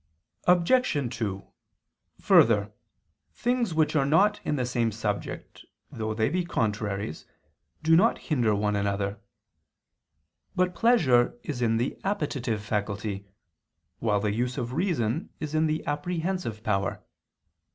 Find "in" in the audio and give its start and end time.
4.43-4.55, 11.61-11.77, 15.53-15.67